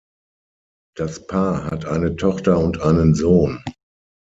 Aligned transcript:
Das 0.97 1.27
Paar 1.27 1.65
hat 1.69 1.85
eine 1.85 2.15
Tochter 2.15 2.57
und 2.57 2.81
einen 2.81 3.13
Sohn. 3.13 3.63